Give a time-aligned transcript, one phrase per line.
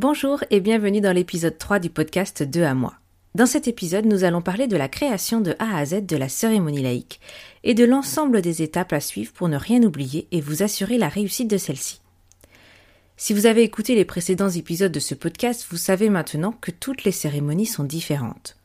[0.00, 2.94] Bonjour et bienvenue dans l'épisode 3 du podcast 2 à moi.
[3.34, 6.28] Dans cet épisode, nous allons parler de la création de A à Z de la
[6.28, 7.18] cérémonie laïque
[7.64, 11.08] et de l'ensemble des étapes à suivre pour ne rien oublier et vous assurer la
[11.08, 12.00] réussite de celle-ci.
[13.16, 17.02] Si vous avez écouté les précédents épisodes de ce podcast, vous savez maintenant que toutes
[17.02, 18.56] les cérémonies sont différentes.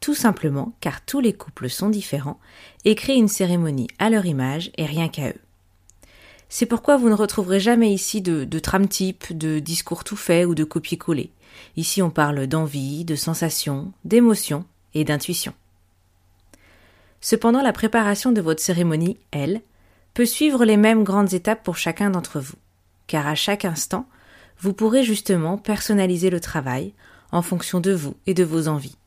[0.00, 2.38] Tout simplement car tous les couples sont différents
[2.84, 5.40] et créent une cérémonie à leur image et rien qu'à eux.
[6.54, 10.54] C'est pourquoi vous ne retrouverez jamais ici de, trame type, de discours tout fait ou
[10.54, 11.30] de copier-coller.
[11.78, 15.54] Ici on parle d'envie, de sensation, d'émotion et d'intuition.
[17.22, 19.62] Cependant, la préparation de votre cérémonie, elle,
[20.12, 22.58] peut suivre les mêmes grandes étapes pour chacun d'entre vous,
[23.06, 24.06] car à chaque instant,
[24.60, 26.92] vous pourrez justement personnaliser le travail
[27.30, 28.98] en fonction de vous et de vos envies.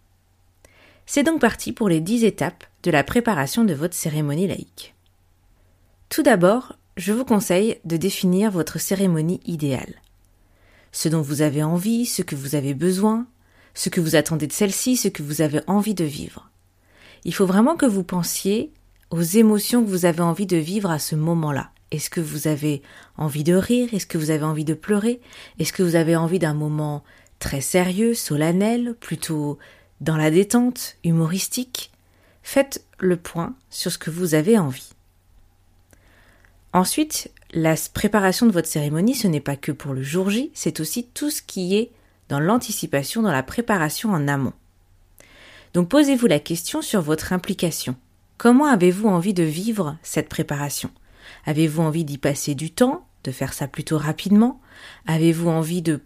[1.06, 4.96] C'est donc parti pour les dix étapes de la préparation de votre cérémonie laïque.
[6.10, 10.02] Tout d'abord, je vous conseille de définir votre cérémonie idéale.
[10.92, 13.28] Ce dont vous avez envie, ce que vous avez besoin,
[13.74, 16.50] ce que vous attendez de celle-ci, ce que vous avez envie de vivre.
[17.26, 18.72] Il faut vraiment que vous pensiez
[19.10, 21.72] aux émotions que vous avez envie de vivre à ce moment-là.
[21.92, 22.82] Est-ce que vous avez
[23.18, 23.94] envie de rire?
[23.94, 25.20] Est-ce que vous avez envie de pleurer?
[25.60, 27.04] Est-ce que vous avez envie d'un moment
[27.40, 29.60] très sérieux, solennel, plutôt
[30.00, 31.92] dans la détente, humoristique?
[32.42, 34.95] Faites le point sur ce que vous avez envie.
[36.75, 40.81] Ensuite, la préparation de votre cérémonie, ce n'est pas que pour le jour J, c'est
[40.81, 41.89] aussi tout ce qui est
[42.27, 44.52] dans l'anticipation, dans la préparation en amont.
[45.73, 47.95] Donc posez-vous la question sur votre implication.
[48.37, 50.91] Comment avez-vous envie de vivre cette préparation?
[51.45, 54.59] Avez-vous envie d'y passer du temps, de faire ça plutôt rapidement?
[55.07, 56.02] Avez-vous envie de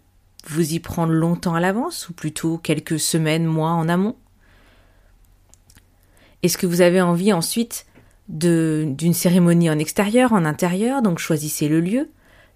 [0.46, 4.14] vous y prendre longtemps à l'avance ou plutôt quelques semaines, mois en amont?
[6.44, 7.86] Est-ce que vous avez envie ensuite
[8.30, 12.08] d'une cérémonie en extérieur, en intérieur, donc choisissez le lieu,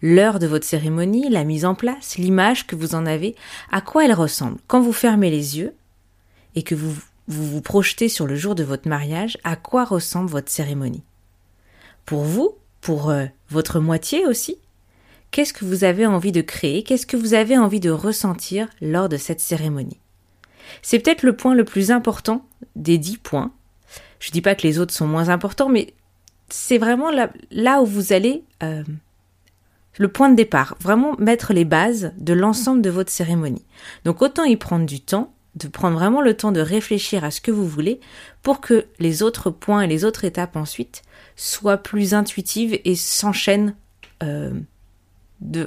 [0.02, 3.34] l'heure de votre cérémonie, la mise en place, l'image que vous en avez,
[3.72, 4.58] à quoi elle ressemble.
[4.68, 5.74] Quand vous fermez les yeux
[6.54, 6.94] et que vous
[7.26, 11.02] vous, projetez sur le jour de votre mariage, à quoi ressemble votre cérémonie?
[12.04, 14.58] Pour vous, pour euh, votre moitié aussi,
[15.30, 19.08] qu'est-ce que vous avez envie de créer, qu'est-ce que vous avez envie de ressentir lors
[19.08, 19.98] de cette cérémonie?
[20.82, 22.46] C'est peut-être le point le plus important
[22.76, 23.52] des dix points
[24.20, 25.94] je dis pas que les autres sont moins importants, mais
[26.48, 27.10] c'est vraiment
[27.50, 28.82] là, où vous allez euh,
[29.98, 33.64] le point de départ, vraiment mettre les bases de l'ensemble de votre cérémonie.
[34.04, 37.40] Donc autant y prendre du temps, de prendre vraiment le temps de réfléchir à ce
[37.40, 38.00] que vous voulez
[38.42, 41.02] pour que les autres points et les autres étapes ensuite
[41.36, 43.76] soient plus intuitives et s'enchaînent
[44.22, 44.52] euh,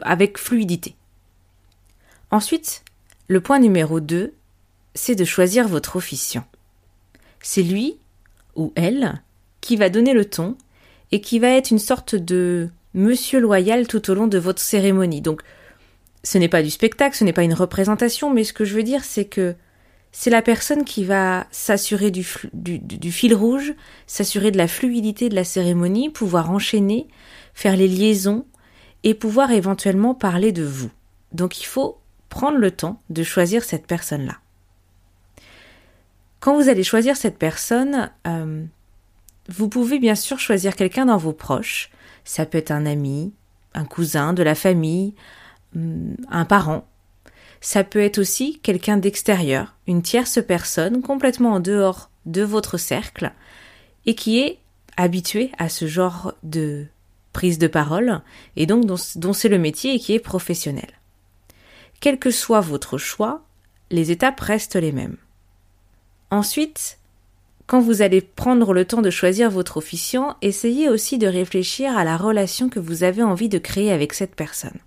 [0.01, 0.95] avec fluidité.
[2.31, 2.83] Ensuite,
[3.27, 4.33] le point numéro 2,
[4.93, 6.45] c'est de choisir votre officiant.
[7.41, 7.97] C'est lui
[8.57, 9.21] ou elle
[9.61, 10.57] qui va donner le ton
[11.11, 15.21] et qui va être une sorte de monsieur loyal tout au long de votre cérémonie.
[15.21, 15.41] Donc,
[16.23, 18.83] ce n'est pas du spectacle, ce n'est pas une représentation, mais ce que je veux
[18.83, 19.55] dire, c'est que
[20.11, 23.73] c'est la personne qui va s'assurer du, du, fil rouge,
[24.07, 27.07] s'assurer de la fluidité de la cérémonie, pouvoir enchaîner,
[27.53, 28.45] faire les liaisons
[29.03, 30.89] et pouvoir éventuellement parler de vous.
[31.33, 34.37] Donc il faut prendre le temps de choisir cette personne-là.
[36.39, 38.63] Quand vous allez choisir cette personne, euh,
[39.49, 41.89] vous pouvez bien sûr choisir quelqu'un dans vos proches.
[42.23, 43.33] Ça peut être un ami,
[43.73, 45.15] un cousin, de la famille,
[45.73, 46.87] mm, un parent.
[47.59, 53.31] Ça peut être aussi quelqu'un d'extérieur, une tierce personne complètement en dehors de votre cercle
[54.05, 54.59] et qui est
[54.95, 56.85] habitué à ce genre de
[57.33, 58.21] prise de parole
[58.55, 60.89] et donc dont, dont c'est le métier et qui est professionnel.
[61.99, 63.43] Quel que soit votre choix,
[63.89, 65.17] les étapes restent les mêmes.
[66.29, 66.97] Ensuite,
[67.67, 72.03] quand vous allez prendre le temps de choisir votre officiant, essayez aussi de réfléchir à
[72.03, 74.79] la relation que vous avez envie de créer avec cette personne.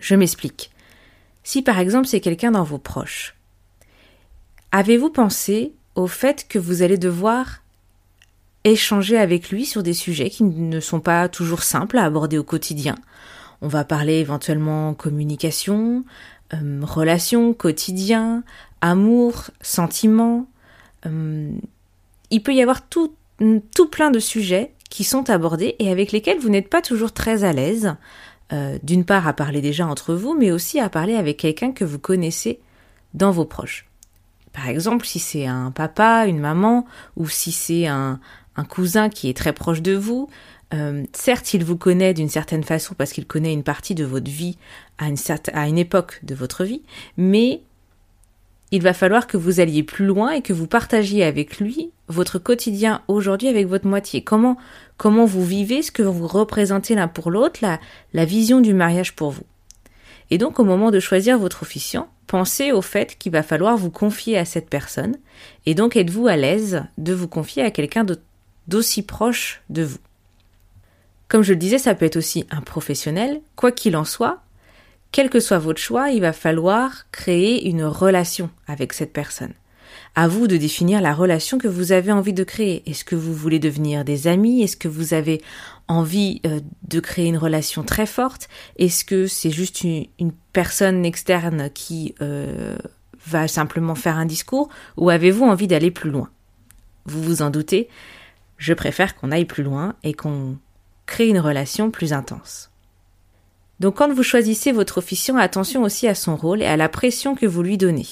[0.00, 0.70] Je m'explique.
[1.44, 3.36] Si par exemple c'est quelqu'un dans vos proches,
[4.72, 7.62] avez-vous pensé au fait que vous allez devoir
[8.64, 12.44] échanger avec lui sur des sujets qui ne sont pas toujours simples à aborder au
[12.44, 12.96] quotidien?
[13.60, 16.04] On va parler éventuellement communication,
[16.54, 18.44] euh, relations, quotidien,
[18.80, 20.46] amour, sentiments.
[21.06, 21.50] Euh,
[22.30, 23.14] il peut y avoir tout,
[23.90, 27.52] plein de sujets qui sont abordés et avec lesquels vous n'êtes pas toujours très à
[27.52, 27.94] l'aise
[28.52, 31.84] euh, d'une part à parler déjà entre vous, mais aussi à parler avec quelqu'un que
[31.84, 32.60] vous connaissez
[33.14, 33.86] dans vos proches.
[34.52, 38.20] Par exemple, si c'est un papa, une maman, ou si c'est un,
[38.68, 40.28] cousin qui est très proche de vous,
[40.74, 44.30] euh, certes, il vous connaît d'une certaine façon parce qu'il connaît une partie de votre
[44.30, 44.58] vie
[44.98, 46.82] à une, certaine, à une époque de votre vie,
[47.16, 47.62] mais
[48.72, 52.38] il va falloir que vous alliez plus loin et que vous partagiez avec lui votre
[52.38, 54.24] quotidien aujourd'hui avec votre moitié.
[54.24, 54.56] Comment,
[54.96, 57.78] comment vous vivez, ce que vous représentez l'un pour l'autre, la,
[58.14, 59.44] la vision du mariage pour vous.
[60.30, 63.90] Et donc, au moment de choisir votre officiant, pensez au fait qu'il va falloir vous
[63.90, 65.18] confier à cette personne,
[65.66, 68.06] et donc êtes-vous à l'aise de vous confier à quelqu'un
[68.68, 69.98] d'aussi proche de vous?
[71.28, 73.42] Comme je le disais, ça peut être aussi un professionnel.
[73.54, 74.40] Quoi qu'il en soit,
[75.10, 79.52] quel que soit votre choix, il va falloir créer une relation avec cette personne.
[80.14, 82.82] À vous de définir la relation que vous avez envie de créer.
[82.88, 84.62] Est-ce que vous voulez devenir des amis?
[84.62, 85.42] Est-ce que vous avez
[85.88, 88.48] envie euh, de créer une relation très forte?
[88.76, 92.76] Est-ce que c'est juste une, personne externe qui euh,
[93.26, 94.68] va simplement faire un discours?
[94.96, 96.28] Ou avez-vous envie d'aller plus loin?
[97.06, 97.88] Vous vous en doutez,
[98.58, 100.56] je préfère qu'on aille plus loin et qu'on
[101.06, 102.70] crée une relation plus intense.
[103.80, 107.34] Donc quand vous choisissez votre officiant, attention aussi à son rôle et à la pression
[107.34, 108.06] que vous lui donnez.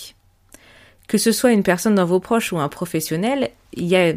[1.11, 4.13] Que ce soit une personne dans vos proches ou un professionnel, il y a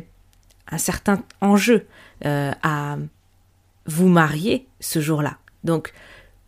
[0.69, 1.87] un certain enjeu
[2.23, 2.97] euh, à
[3.87, 5.37] vous marier ce jour-là.
[5.63, 5.91] Donc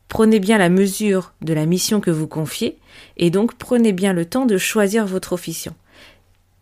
[0.07, 2.77] prenez bien la mesure de la mission que vous confiez
[3.17, 5.73] et donc prenez bien le temps de choisir votre officiant.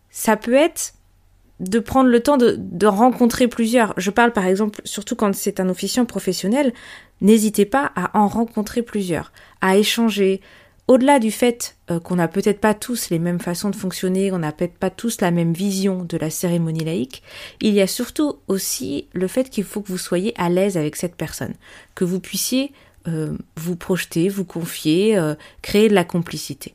[0.08, 0.94] Ça peut être
[1.60, 3.92] de prendre le temps de, de, rencontrer plusieurs.
[3.98, 6.72] Je parle par exemple, surtout quand c'est un officiant professionnel,
[7.20, 10.40] n'hésitez pas à en rencontrer plusieurs, à échanger.
[10.86, 14.38] Au-delà du fait euh, qu'on n'a peut-être pas tous les mêmes façons de fonctionner, on
[14.38, 17.22] n'a peut-être pas tous la même vision de la cérémonie laïque,
[17.62, 20.96] il y a surtout aussi le fait qu'il faut que vous soyez à l'aise avec
[20.96, 21.54] cette personne,
[21.94, 22.72] que vous puissiez
[23.08, 26.74] euh, vous projeter, vous confier, euh, créer de la complicité.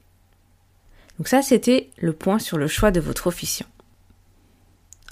[1.19, 3.67] Donc ça, c'était le point sur le choix de votre officiant.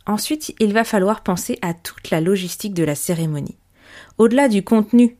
[0.08, 3.58] Ensuite, il va falloir penser à toute la logistique de la cérémonie.
[4.18, 5.18] Au-delà du contenu,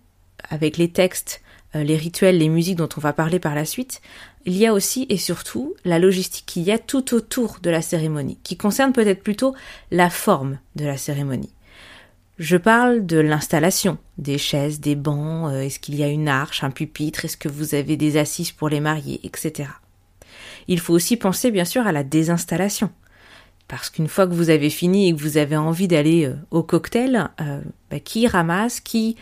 [0.50, 1.42] avec les textes,
[1.74, 4.02] les rituels, les musiques dont on va parler par la suite,
[4.46, 7.82] il y a aussi et surtout la logistique qu'il y a tout autour de la
[7.82, 9.54] cérémonie, qui concerne peut-être plutôt
[9.92, 11.54] la forme de la cérémonie.
[12.40, 16.64] Je parle de l'installation, des chaises, des bancs, euh, est-ce qu'il y a une arche,
[16.64, 19.70] un pupitre, est-ce que vous avez des assises pour les mariés, etc.
[20.68, 22.92] Il faut aussi penser bien sûr à la désinstallation.
[23.68, 26.64] Parce qu'une fois que vous avez fini et que vous avez envie d'aller euh, au
[26.64, 29.18] cocktail, euh, bah, qui ramasse, qui,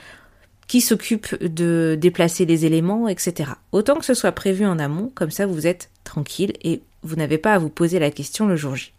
[0.68, 3.52] qui s'occupe de déplacer les éléments, etc.
[3.72, 7.38] Autant que ce soit prévu en amont, comme ça vous êtes tranquille et vous n'avez
[7.38, 8.92] pas à vous poser la question le jour J.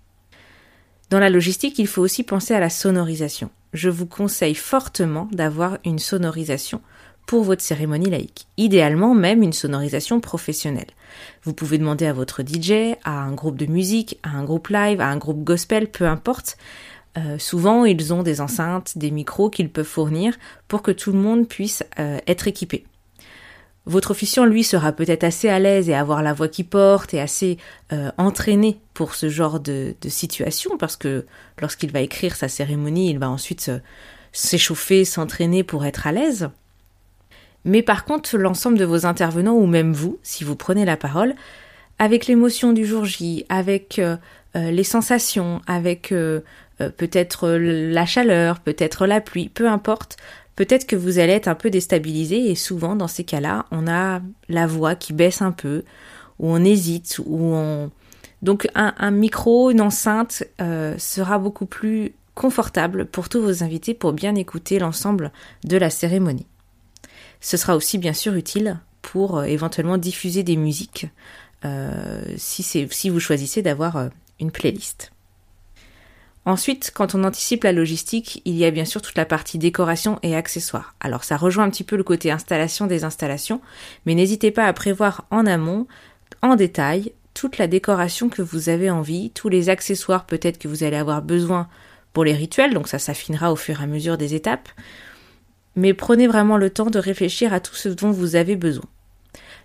[1.11, 3.51] Dans la logistique, il faut aussi penser à la sonorisation.
[3.73, 6.81] Je vous conseille fortement d'avoir une sonorisation
[7.27, 8.47] pour votre cérémonie laïque.
[8.57, 10.91] Idéalement même une sonorisation professionnelle.
[11.43, 15.01] Vous pouvez demander à votre DJ, à un groupe de musique, à un groupe live,
[15.01, 16.57] à un groupe gospel, peu importe.
[17.17, 20.37] Euh, souvent, ils ont des enceintes, des micros qu'ils peuvent fournir
[20.69, 22.85] pour que tout le monde puisse euh, être équipé.
[23.87, 27.21] Votre officiant, lui, sera peut-être assez à l'aise et avoir la voix qui porte et
[27.21, 27.57] assez
[27.93, 31.25] euh, entraîné pour ce genre de, situation parce que
[31.61, 33.70] lorsqu'il va écrire sa cérémonie, il va ensuite
[34.32, 36.51] s'échauffer, s'entraîner pour être à l'aise.
[37.65, 41.35] Mais par contre, l'ensemble de vos intervenants, ou même vous, si vous prenez la parole,
[41.99, 44.01] avec l'émotion du jour J, avec
[44.55, 46.13] les sensations, avec
[46.79, 50.17] peut-être la chaleur, peut-être la pluie, peu importe,
[50.56, 54.21] peut-être que vous allez être un peu déstabilisé et souvent dans ces cas-là, on a
[54.49, 55.85] la voix qui baisse un peu,
[56.39, 57.91] ou on hésite, ou on...
[58.43, 60.45] Donc un, micro, une enceinte
[60.99, 65.33] sera beaucoup plus confortable pour tous vos invités pour bien écouter l'ensemble
[65.65, 66.47] de la cérémonie.
[67.41, 71.06] Ce sera aussi bien sûr utile pour euh, éventuellement diffuser des musiques
[71.65, 75.13] euh, si, si vous choisissez d'avoir euh, une playlist.
[76.46, 80.19] Ensuite, quand on anticipe la logistique, il y a bien sûr toute la partie décoration
[80.22, 80.94] et accessoires.
[81.00, 83.60] Alors ça rejoint un petit peu le côté installation des installations,
[84.06, 85.86] mais n'hésitez pas à prévoir en amont,
[86.43, 90.84] en détail, toute la décoration que vous avez envie, tous les accessoires peut-être que vous
[90.84, 91.69] allez avoir besoin
[92.15, 94.70] pour les rituels, donc ça s'affinera au fur et à mesure des étapes
[95.76, 98.86] mais prenez vraiment le temps de réfléchir à tout ce dont vous avez besoin.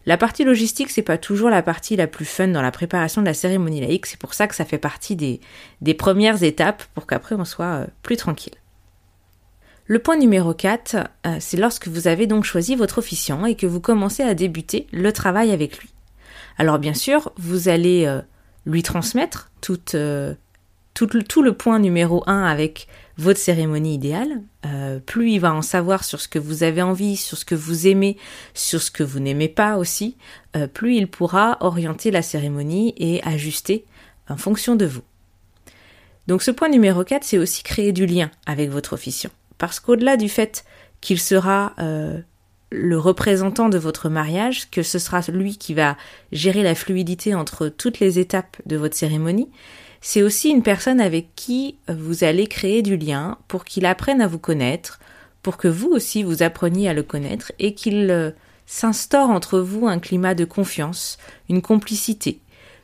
[0.05, 3.27] La partie logistique, c'est pas toujours la partie la plus fun dans la préparation de
[3.27, 7.35] la cérémonie laïque, c'est pour ça que ça fait partie des, premières étapes pour qu'après
[7.35, 8.55] on soit euh, plus tranquille.
[9.85, 13.67] Le point numéro 4, euh, c'est lorsque vous avez donc choisi votre officiant et que
[13.67, 15.89] vous commencez à débuter le travail avec lui.
[16.57, 18.21] Alors bien sûr, vous allez euh,
[18.65, 19.95] lui transmettre toute
[20.93, 26.03] tout, le point numéro 1 avec votre cérémonie idéale, euh, plus il va en savoir
[26.03, 28.17] sur ce que vous avez envie, sur ce que vous aimez,
[28.53, 30.17] sur ce que vous n'aimez pas aussi,
[30.55, 33.85] euh, plus il pourra orienter la cérémonie et ajuster
[34.29, 35.03] en fonction de vous.
[36.27, 39.31] Donc ce point numéro 4, c'est aussi créer du lien avec votre officiant.
[39.57, 40.63] Parce qu'au-delà du fait
[41.01, 42.19] qu'il sera euh,
[42.71, 45.97] le représentant de votre mariage, que ce sera lui qui va
[46.31, 49.49] gérer la fluidité entre toutes les étapes de votre cérémonie,
[50.01, 54.27] c'est aussi une personne avec qui vous allez créer du lien pour qu'il apprenne à
[54.27, 54.99] vous connaître,
[55.43, 58.31] pour que vous aussi vous appreniez à le connaître et qu'il euh,
[58.65, 61.17] s'instaure entre vous un climat de confiance,
[61.49, 62.39] une complicité,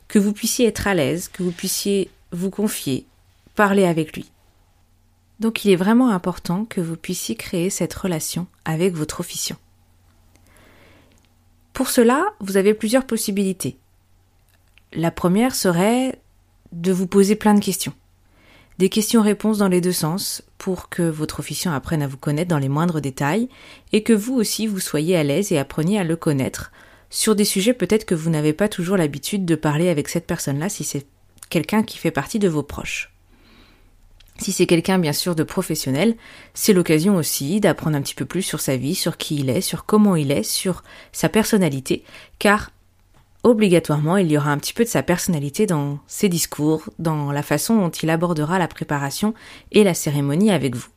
[0.07, 3.07] que vous puissiez être à l'aise, que vous puissiez vous confier,
[3.55, 4.31] parler avec lui.
[5.39, 9.57] Donc il est vraiment important que vous puissiez créer cette relation avec votre officiant.
[11.73, 13.77] Pour cela, vous avez plusieurs possibilités.
[14.93, 16.19] La première serait
[16.71, 17.93] de vous poser plein de questions.
[18.77, 22.59] Des questions-réponses dans les deux sens pour que votre officiant apprenne à vous connaître dans
[22.59, 23.49] les moindres détails
[23.91, 26.71] et que vous aussi vous soyez à l'aise et appreniez à le connaître
[27.09, 30.69] sur des sujets peut-être que vous n'avez pas toujours l'habitude de parler avec cette personne-là
[30.69, 31.05] si c'est
[31.49, 33.11] quelqu'un qui fait partie de vos proches.
[34.39, 36.15] Si c'est quelqu'un bien sûr de professionnel,
[36.53, 39.61] c'est l'occasion aussi d'apprendre un petit peu plus sur sa vie, sur qui il est,
[39.61, 42.03] sur comment il est, sur sa personnalité,
[42.37, 42.71] car
[43.43, 47.43] obligatoirement il y aura un petit peu de sa personnalité dans ses discours, dans la
[47.43, 49.33] façon dont il abordera la préparation
[49.71, 50.87] et la cérémonie avec vous.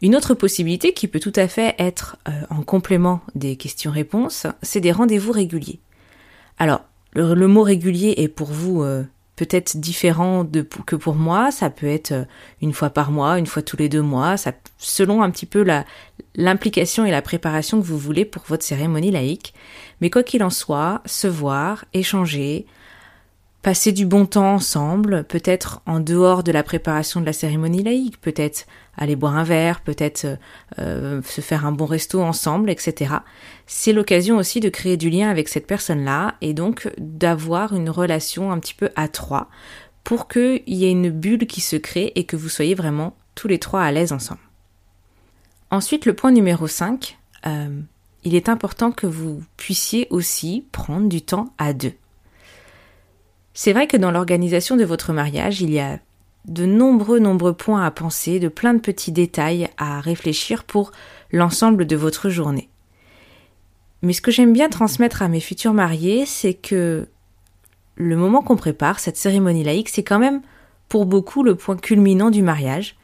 [0.00, 4.80] Une autre possibilité qui peut tout à fait être euh, en complément des questions-réponses, c'est
[4.80, 5.80] des rendez-vous réguliers.
[6.58, 6.82] Alors,
[7.14, 9.02] le, mot régulier est pour vous euh,
[9.38, 10.44] peut-être différent
[10.84, 11.52] que pour moi.
[11.52, 12.24] Ça peut être euh,
[12.60, 15.64] une fois par mois, une fois tous les deux mois, ça, selon un petit peu
[16.34, 19.54] l'implication et la préparation que vous voulez pour votre cérémonie laïque.
[20.00, 22.66] Mais quoi qu'il en soit, se voir, échanger,
[23.62, 28.20] passer du bon temps ensemble, peut-être en dehors de la préparation de la cérémonie laïque,
[28.20, 30.26] peut-être aller boire un verre, peut-être
[30.78, 33.16] euh, se faire un bon resto ensemble, etc.
[33.66, 38.52] C'est l'occasion aussi de créer du lien avec cette personne-là et donc d'avoir une relation
[38.52, 39.48] un petit peu à trois
[40.04, 43.48] pour qu'il y ait une bulle qui se crée et que vous soyez vraiment tous
[43.48, 44.40] les trois à l'aise ensemble.
[45.70, 47.80] Ensuite, le point numéro 5, euh,
[48.24, 51.92] il est important que vous puissiez aussi prendre du temps à deux.
[53.60, 55.98] C'est vrai que dans l'organisation de votre mariage, il y a
[56.46, 60.92] de nombreux, nombreux points à penser, de plein de petits détails à réfléchir pour
[61.32, 62.68] l'ensemble de votre journée.
[64.02, 67.08] Mais ce que j'aime bien transmettre à mes futurs mariés, c'est que
[67.96, 70.40] le moment qu'on prépare, cette cérémonie laïque, c'est quand même
[70.88, 72.94] pour beaucoup le point culminant du mariage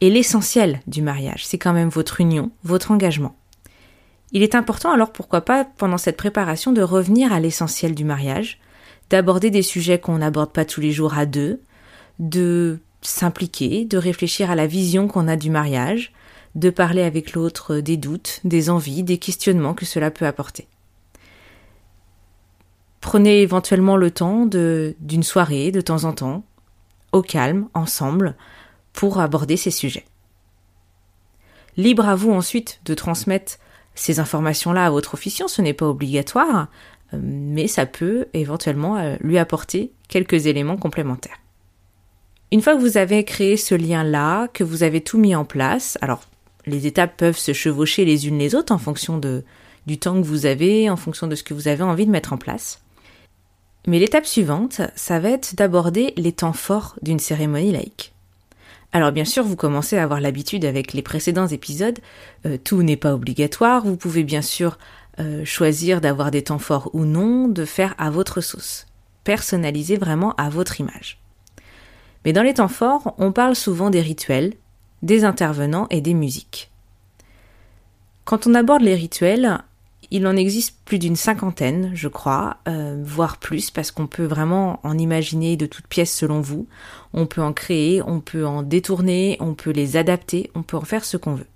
[0.00, 1.44] et l'essentiel du mariage.
[1.44, 3.36] C'est quand même votre union, votre engagement.
[4.32, 8.60] Il est important alors pourquoi pas pendant cette préparation de revenir à l'essentiel du mariage,
[9.10, 11.60] d'aborder des sujets qu'on n'aborde pas tous les jours à deux,
[12.18, 16.12] de s'impliquer, de réfléchir à la vision qu'on a du mariage,
[16.54, 20.68] de parler avec l'autre des doutes, des envies, des questionnements que cela peut apporter.
[23.00, 26.44] Prenez éventuellement le temps d'une soirée de temps en temps,
[27.12, 28.36] au calme, ensemble,
[28.92, 30.04] pour aborder ces sujets.
[31.76, 33.58] Libre à vous ensuite de transmettre
[33.94, 36.68] ces informations-là à votre officiant, ce n'est pas obligatoire,
[37.12, 41.38] mais ça peut éventuellement euh, lui apporter quelques éléments complémentaires.
[42.52, 45.98] Une fois que vous avez créé ce lien-là, que vous avez tout mis en place,
[46.00, 46.22] alors
[46.66, 49.44] les étapes peuvent se chevaucher les unes les autres en fonction de,
[49.86, 52.32] du temps que vous avez, en fonction de ce que vous avez envie de mettre
[52.32, 52.82] en place.
[53.86, 58.12] Mais l'étape suivante, ça va être d'aborder les temps forts d'une cérémonie laïque.
[58.92, 61.98] Alors bien sûr, vous commencez à avoir l'habitude avec les précédents épisodes,
[62.44, 64.78] euh, tout n'est pas obligatoire, vous pouvez bien sûr
[65.20, 68.86] euh, choisir d'avoir des temps forts ou non, de faire à votre sauce.
[69.24, 71.20] Personnaliser vraiment à votre image.
[72.24, 74.54] Mais dans les temps forts, on parle souvent des rituels,
[75.02, 76.70] des intervenants et des musiques.
[78.24, 79.60] Quand on aborde les rituels,
[80.10, 84.80] il en existe plus d'une cinquantaine, je crois, euh, voire plus, parce qu'on peut vraiment
[84.82, 86.66] en imaginer de toutes pièces selon vous.
[87.12, 90.82] On peut en créer, on peut en détourner, on peut les adapter, on peut en
[90.82, 91.46] faire ce qu'on veut.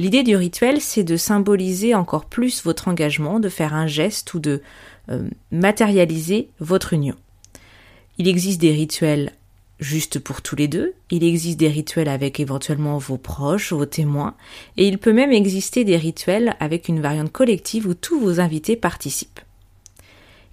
[0.00, 4.38] L'idée du rituel, c'est de symboliser encore plus votre engagement, de faire un geste ou
[4.38, 4.62] de
[5.10, 7.16] euh, matérialiser votre union.
[8.16, 9.34] Il existe des rituels
[9.78, 14.36] juste pour tous les deux, il existe des rituels avec éventuellement vos proches, vos témoins,
[14.78, 18.76] et il peut même exister des rituels avec une variante collective où tous vos invités
[18.76, 19.40] participent.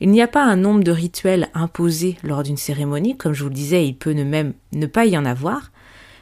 [0.01, 3.49] Il n'y a pas un nombre de rituels imposés lors d'une cérémonie, comme je vous
[3.49, 5.71] le disais, il peut ne même ne pas y en avoir,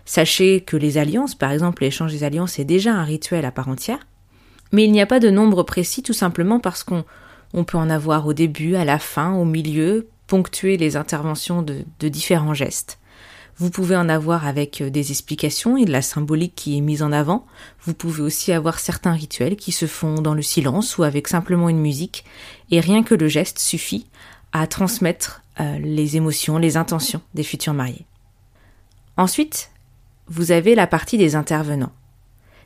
[0.06, 3.68] Sachez que les alliances, par exemple l'échange des alliances, est déjà un rituel à part
[3.68, 4.08] entière.
[4.72, 7.04] Mais il n'y a pas de nombre précis tout simplement parce qu'on
[7.66, 12.54] peut en avoir au début, à la fin, au milieu, ponctuer les interventions de, différents
[12.54, 13.00] gestes.
[13.58, 17.02] Vous pouvez en avoir avec euh, des explications et de la symbolique qui est mise
[17.02, 17.46] en avant.
[17.84, 21.70] Vous pouvez aussi avoir certains rituels qui se font dans le silence ou avec simplement
[21.70, 22.26] une musique.
[22.70, 24.08] Et rien que le geste suffit
[24.52, 28.06] à transmettre euh, les émotions, les intentions des futurs mariés.
[29.16, 29.70] Ensuite,
[30.27, 31.91] vous avez la partie des intervenants.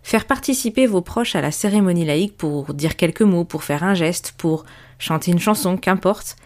[0.03, 3.93] Faire participer vos proches à la cérémonie laïque pour dire quelques mots, pour faire un
[3.93, 4.65] geste, pour
[4.97, 6.37] chanter une chanson, qu'importe,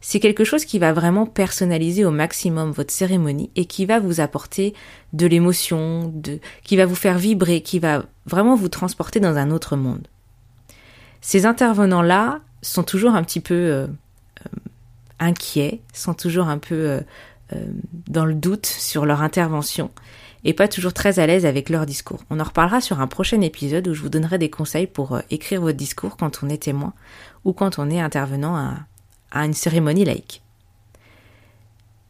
[0.00, 4.20] c'est quelque chose qui va vraiment personnaliser au maximum votre cérémonie et qui va vous
[4.20, 4.74] apporter
[5.12, 6.12] de l'émotion,
[6.64, 10.08] qui va vous faire vibrer, qui va vraiment vous transporter dans un autre monde.
[11.20, 14.58] Ces intervenants-là sont toujours un petit peu euh, euh,
[15.20, 17.00] inquiets, sont toujours un peu euh,
[18.08, 19.90] dans le doute sur leur intervention
[20.44, 22.20] et pas toujours très à l'aise avec leur discours.
[22.30, 25.60] On en reparlera sur un prochain épisode où je vous donnerai des conseils pour écrire
[25.60, 26.92] votre discours quand on est témoin
[27.44, 30.42] ou quand on est intervenant à, une cérémonie laïque.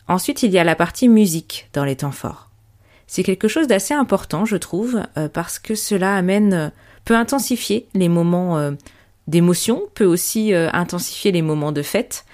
[0.09, 2.51] Ensuite, il y a la partie musique dans les temps forts.
[3.07, 6.69] C'est quelque chose d'assez important, je trouve, euh, parce que cela amène, euh,
[7.05, 8.73] peut intensifier les moments euh,
[9.27, 12.25] d'émotion, peut aussi intensifier les moments de fête,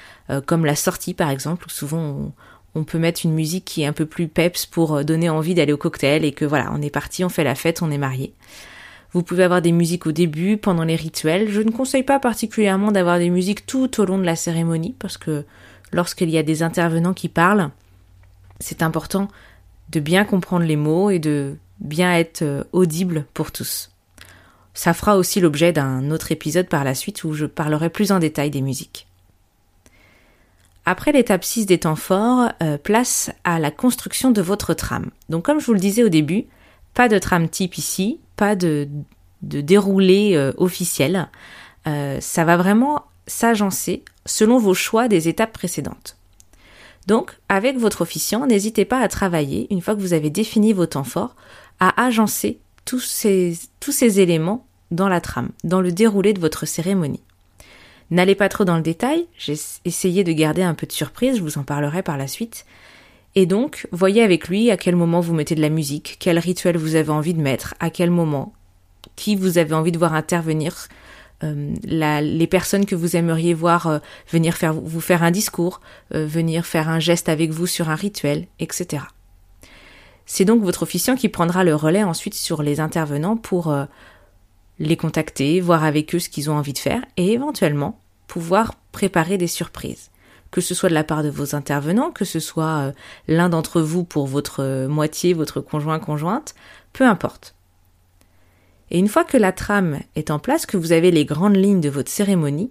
[0.46, 2.32] comme la sortie par exemple, où souvent on,
[2.78, 5.72] on, peut mettre une musique qui est un peu plus peps pour donner envie d'aller
[5.72, 8.32] au cocktail et que voilà, on est parti, on fait la fête, on est marié.
[9.12, 11.50] Vous pouvez avoir des musiques au début, pendant les rituels.
[11.50, 15.16] Je ne conseille pas particulièrement d'avoir des musiques tout au long de la cérémonie parce
[15.16, 15.44] que
[15.92, 17.70] lorsqu'il y a des intervenants qui parlent,
[18.60, 19.28] c'est important
[19.90, 23.90] de bien comprendre les mots et de bien être euh, audible pour tous.
[24.74, 28.18] Ça fera aussi l'objet d'un autre épisode par la suite où je parlerai plus en
[28.18, 29.07] détail des musiques.
[30.90, 35.10] Après l'étape 6 des temps forts, euh, place à la construction de votre trame.
[35.28, 36.46] Donc comme je vous le disais au début,
[36.94, 38.88] pas de trame type ici, pas de,
[39.42, 41.28] déroulé euh, officiel.
[41.86, 46.16] Euh, ça va vraiment s'agencer selon vos choix des étapes précédentes.
[47.06, 50.86] Donc, avec votre officiant, n'hésitez pas à travailler, une fois que vous avez défini vos
[50.86, 51.36] temps forts,
[51.80, 57.20] à agencer tous ces éléments dans la trame, dans le déroulé de votre cérémonie.
[58.10, 61.42] N'allez pas trop dans le détail, j'ai essayé de garder un peu de surprise, je
[61.42, 62.64] vous en parlerai par la suite,
[63.34, 66.76] et donc, voyez avec lui à quel moment vous mettez de la musique, quel rituel
[66.76, 68.52] vous avez envie de mettre, à quel moment,
[69.16, 70.88] qui vous avez envie de voir intervenir,
[71.44, 73.98] euh, les personnes que vous aimeriez voir euh,
[74.32, 75.80] venir faire, vous faire un discours,
[76.14, 79.04] euh, venir faire un geste avec vous sur un rituel, etc.
[80.26, 83.72] C'est donc votre officiant qui prendra le relais ensuite sur les intervenants pour
[84.78, 89.38] les contacter, voir avec eux ce qu'ils ont envie de faire et éventuellement pouvoir préparer
[89.38, 90.10] des surprises
[90.50, 92.92] que ce soit de la part de vos intervenants, que ce soit euh,
[93.26, 96.54] l'un d'entre vous pour votre euh, moitié, votre conjoint, conjointe,
[96.92, 97.54] peu importe.
[98.90, 101.80] Et une fois que la trame est en place, que vous avez les grandes lignes
[101.80, 102.70] de votre cérémonie,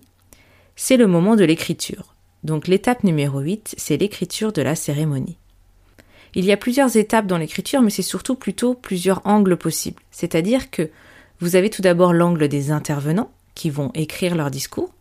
[0.76, 2.16] c'est le moment de l'écriture.
[2.44, 5.38] Donc l'étape numéro 8, c'est l'écriture de la cérémonie.
[6.34, 10.02] Il y a plusieurs étapes dans l'écriture, mais c'est surtout plutôt plusieurs angles possibles.
[10.12, 10.90] C'est-à-dire que
[11.40, 14.92] vous avez tout d'abord l'angle des intervenants qui vont écrire leur discours.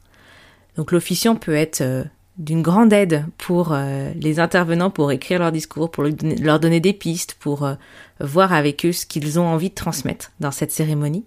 [0.76, 2.04] Donc l'officiant peut être euh,
[2.38, 6.92] d'une grande aide pour euh, les intervenants pour écrire leur discours, pour leur donner des
[6.92, 7.74] pistes, pour euh,
[8.20, 11.24] voir avec eux ce qu'ils ont envie de transmettre dans cette cérémonie.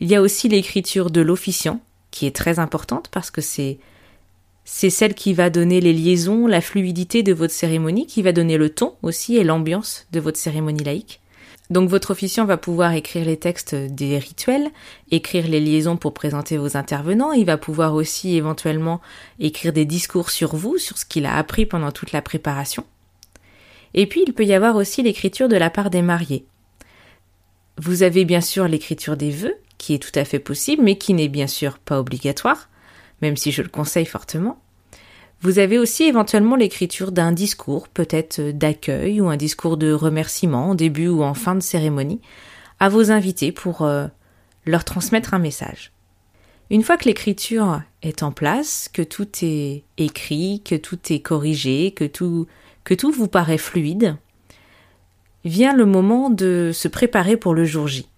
[0.00, 3.78] Il y a aussi l'écriture de l'officiant, qui est très importante parce que c'est
[4.66, 8.56] c'est celle qui va donner les liaisons, la fluidité de votre cérémonie, qui va donner
[8.56, 11.20] le ton aussi et l'ambiance de votre cérémonie laïque.
[11.74, 14.70] Donc votre officiant va pouvoir écrire les textes des rituels,
[15.10, 19.00] écrire les liaisons pour présenter vos intervenants, il va pouvoir aussi éventuellement
[19.40, 22.84] écrire des discours sur vous, sur ce qu'il a appris pendant toute la préparation.
[23.92, 26.46] Et puis il peut y avoir aussi l'écriture de la part des mariés.
[27.76, 31.12] Vous avez bien sûr l'écriture des vœux, qui est tout à fait possible, mais qui
[31.12, 32.68] n'est bien sûr pas obligatoire,
[33.20, 34.60] même si je le conseille fortement.
[35.44, 40.74] Vous avez aussi éventuellement l'écriture d'un discours, peut-être d'accueil ou un discours de remerciement en
[40.74, 42.22] début ou en fin de cérémonie,
[42.80, 44.06] à vos invités pour euh,
[44.64, 45.92] leur transmettre un message.
[46.70, 51.90] Une fois que l'écriture est en place, que tout est écrit, que tout est corrigé,
[51.90, 52.46] que tout,
[52.82, 54.16] que tout vous paraît fluide,
[55.44, 58.08] vient le moment de se préparer pour le jour J.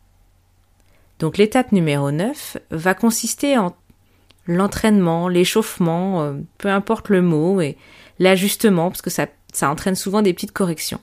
[1.18, 3.74] Donc l'étape numéro 9 va consister en
[4.46, 7.76] l'entraînement, l'échauffement, euh, peu importe le mot, et
[8.18, 11.00] l'ajustement, parce que ça, ça entraîne souvent des petites corrections.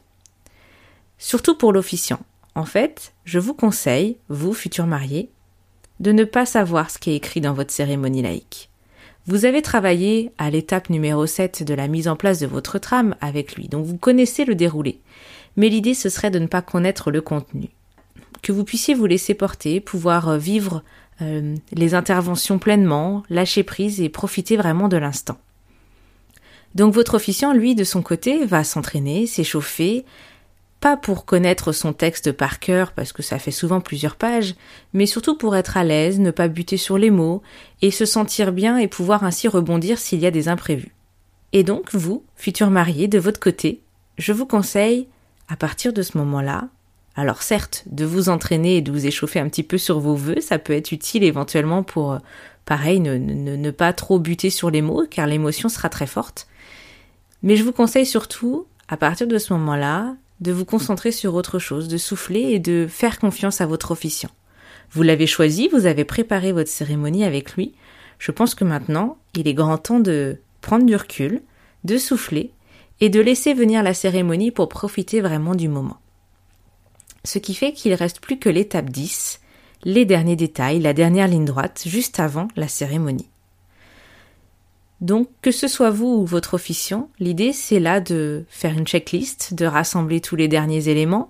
[1.17, 2.19] Surtout pour l'officiant.
[2.55, 5.29] En fait, je vous conseille, vous, futurs mariés,
[5.99, 8.69] de ne pas savoir ce qui est écrit dans votre cérémonie laïque.
[9.25, 13.15] Vous avez travaillé à l'étape numéro 7 de la mise en place de votre trame
[13.21, 14.99] avec lui, donc vous connaissez le déroulé.
[15.55, 17.69] Mais l'idée ce serait de ne pas connaître le contenu.
[18.41, 20.83] Que vous puissiez vous laisser porter, pouvoir euh, vivre
[21.21, 25.37] euh, les interventions pleinement, lâcher prise et profiter vraiment de l'instant.
[26.75, 30.05] Donc votre officiant, lui, de son côté, va s'entraîner, s'échauffer,
[30.79, 34.55] pas pour connaître son texte par cœur, parce que ça fait souvent plusieurs pages,
[34.91, 37.41] mais surtout pour être à l'aise, ne pas buter sur les mots,
[37.81, 40.93] et se sentir bien et pouvoir ainsi rebondir s'il y a des imprévus.
[41.53, 43.81] Et donc, vous, futurs mariés, de votre côté,
[44.17, 45.07] je vous conseille,
[45.47, 46.67] à partir de ce moment-là,
[47.15, 50.41] alors certes, de vous entraîner et de vous échauffer un petit peu sur vos vœux,
[50.41, 52.17] ça peut être utile éventuellement pour,
[52.65, 56.47] pareil, ne, ne, ne pas trop buter sur les mots, car l'émotion sera très forte.
[57.43, 61.59] Mais je vous conseille surtout, à partir de ce moment-là, de vous concentrer sur autre
[61.59, 64.31] chose, de souffler et de faire confiance à votre officiant.
[64.91, 67.73] Vous l'avez choisi, vous avez préparé votre cérémonie avec lui.
[68.19, 71.41] Je pense que maintenant, il est grand temps de prendre du recul,
[71.83, 72.51] de souffler
[73.01, 75.97] et de laisser venir la cérémonie pour profiter vraiment du moment.
[77.25, 79.39] Ce qui fait qu'il reste plus que l'étape 10,
[79.85, 83.29] les derniers détails, la dernière ligne droite, juste avant la cérémonie.
[84.99, 89.53] Donc, que ce soit vous ou votre officiant, l'idée c'est là de faire une checklist,
[89.53, 91.29] de rassembler tous les derniers éléments,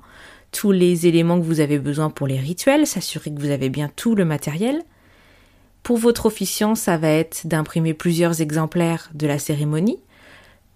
[0.51, 3.89] tous les éléments que vous avez besoin pour les rituels, s'assurer que vous avez bien
[3.95, 4.83] tout le matériel.
[5.81, 9.99] Pour votre officiant, ça va être d'imprimer plusieurs exemplaires de la cérémonie,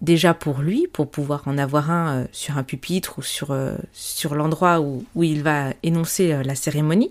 [0.00, 3.76] déjà pour lui, pour pouvoir en avoir un euh, sur un pupitre ou sur, euh,
[3.92, 7.10] sur l'endroit où, où, il va énoncer euh, la cérémonie.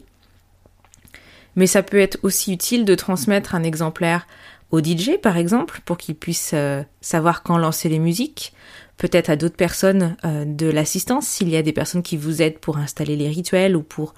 [1.56, 4.28] Mais ça peut être aussi utile de transmettre un exemplaire
[4.69, 6.54] au DJ par exemple pour qu'il puisse
[7.02, 8.54] savoir quand lancer les musiques,
[8.97, 12.78] peut-être à d'autres personnes de l'assistance s'il y a des personnes qui vous aident pour
[12.78, 14.13] installer les rituels ou pour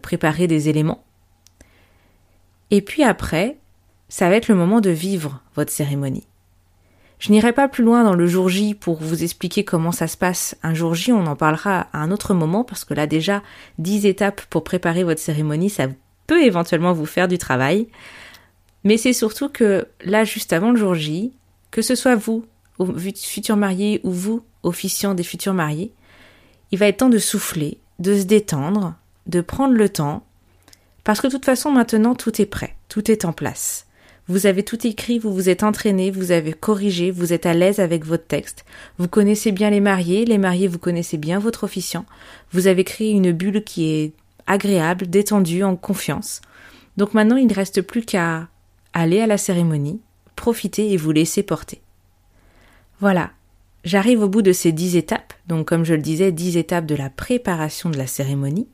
[0.00, 1.04] préparer des éléments.
[2.72, 3.58] Et puis après,
[4.08, 6.26] ça va être le moment de vivre votre cérémonie.
[7.22, 10.16] Je n'irai pas plus loin dans le jour J pour vous expliquer comment ça se
[10.16, 10.56] passe.
[10.64, 13.44] Un jour J, on en parlera à un autre moment parce que là déjà,
[13.78, 15.86] 10 étapes pour préparer votre cérémonie, ça
[16.26, 17.86] peut éventuellement vous faire du travail.
[18.82, 21.32] Mais c'est surtout que là, juste avant le jour J,
[21.70, 22.44] que ce soit vous,
[23.14, 25.92] futurs mariés, ou vous, officiant des futurs mariés,
[26.72, 28.96] il va être temps de souffler, de se détendre,
[29.28, 30.26] de prendre le temps,
[31.04, 33.86] parce que de toute façon, maintenant, tout est prêt, tout est en place.
[34.28, 37.80] Vous avez tout écrit, vous vous êtes entraîné, vous avez corrigé, vous êtes à l'aise
[37.80, 38.64] avec votre texte,
[38.98, 42.06] vous connaissez bien les mariés, les mariés vous connaissez bien votre officiant,
[42.52, 44.12] vous avez créé une bulle qui est
[44.46, 46.40] agréable, détendue, en confiance.
[46.96, 48.48] Donc maintenant, il ne reste plus qu'à
[48.92, 50.00] allez à la cérémonie,
[50.36, 51.80] profitez et vous laissez porter.
[53.00, 53.32] Voilà,
[53.84, 56.94] j'arrive au bout de ces dix étapes, donc comme je le disais, dix étapes de
[56.94, 58.68] la préparation de la cérémonie.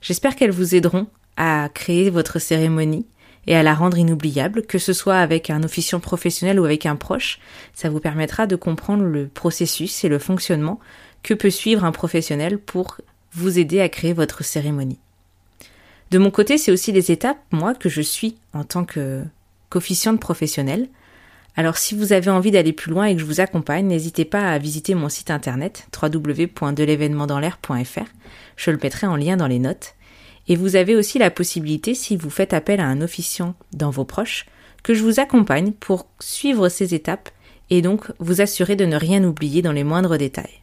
[0.00, 3.06] J'espère qu'elles vous aideront à créer votre cérémonie
[3.46, 6.96] et à la rendre inoubliable, que ce soit avec un officiant professionnel ou avec un
[6.96, 7.38] proche,
[7.74, 10.80] ça vous permettra de comprendre le processus et le fonctionnement
[11.22, 12.98] que peut suivre un professionnel pour
[13.32, 14.98] vous aider à créer votre cérémonie.
[16.10, 20.88] De mon côté, c'est aussi les étapes, moi, que je suis en tant qu'officiante professionnelle.
[21.56, 24.50] Alors si vous avez envie d'aller plus loin et que je vous accompagne, n'hésitez pas
[24.50, 28.10] à visiter mon site internet www.delevénementdanslair.fr.
[28.56, 29.94] Je le mettrai en lien dans les notes.
[30.48, 34.04] Et vous avez aussi la possibilité, si vous faites appel à un officiant dans vos
[34.04, 34.46] proches,
[34.82, 37.30] que je vous accompagne pour suivre ces étapes
[37.70, 40.60] et donc vous assurer de ne rien oublier dans les moindres détails.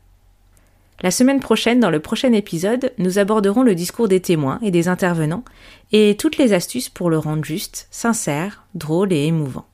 [1.02, 4.88] La semaine prochaine, dans le prochain épisode, nous aborderons le discours des témoins et des
[4.88, 5.44] intervenants
[5.92, 9.66] et toutes les astuces pour le rendre juste, sincère, drôle et émouvant.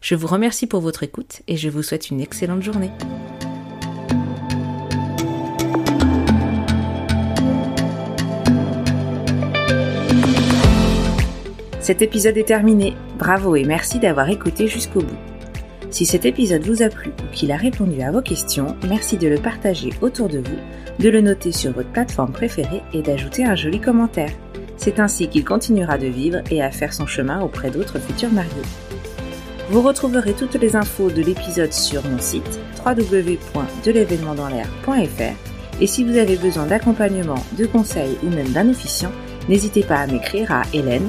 [0.00, 2.90] Je vous remercie pour votre écoute et je vous souhaite une excellente journée.
[11.86, 12.94] Cet épisode est terminé.
[13.16, 15.18] Bravo et merci d'avoir écouté jusqu'au bout.
[15.88, 19.28] Si cet épisode vous a plu ou qu'il a répondu à vos questions, merci de
[19.28, 20.58] le partager autour de vous,
[20.98, 24.32] de le noter sur votre plateforme préférée et d'ajouter un joli commentaire.
[24.76, 28.50] C'est ainsi qu'il continuera de vivre et à faire son chemin auprès d'autres futurs mariés.
[29.70, 36.36] Vous retrouverez toutes les infos de l'épisode sur mon site www.delevénementdanslair.fr et si vous avez
[36.36, 39.12] besoin d'accompagnement, de conseils ou même d'un officiant,
[39.48, 41.06] n'hésitez pas à m'écrire à hélène.de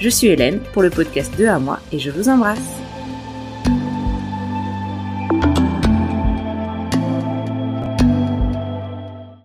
[0.00, 2.87] Je suis Hélène pour le podcast 2 à moi et je vous embrasse.